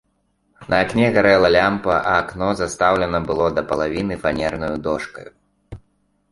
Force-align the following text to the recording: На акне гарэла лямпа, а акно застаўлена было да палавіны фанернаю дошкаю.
На 0.73 0.77
акне 0.85 1.09
гарэла 1.17 1.51
лямпа, 1.55 1.99
а 1.99 2.15
акно 2.23 2.49
застаўлена 2.63 3.21
было 3.29 3.45
да 3.61 3.67
палавіны 3.73 4.21
фанернаю 4.27 4.75
дошкаю. 4.89 5.31